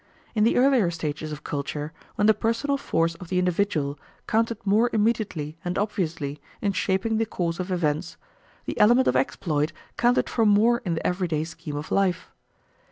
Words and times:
In 0.33 0.43
the 0.45 0.57
earlier 0.57 0.89
stages 0.89 1.31
of 1.31 1.43
culture, 1.43 1.93
when 2.15 2.25
the 2.25 2.33
personal 2.33 2.75
force 2.75 3.13
of 3.13 3.27
the 3.27 3.37
individual 3.37 3.99
counted 4.25 4.57
more 4.65 4.89
immediately 4.91 5.57
and 5.63 5.77
obviously 5.77 6.41
in 6.59 6.71
shaping 6.73 7.17
the 7.19 7.25
course 7.27 7.59
of 7.59 7.71
events, 7.71 8.17
the 8.65 8.79
element 8.79 9.07
of 9.07 9.15
exploit 9.15 9.71
counted 9.97 10.27
for 10.27 10.43
more 10.43 10.79
in 10.85 10.95
the 10.95 11.05
everyday 11.05 11.43
scheme 11.43 11.75
of 11.75 11.91
life. 11.91 12.31